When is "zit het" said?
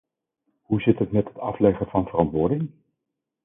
0.81-1.11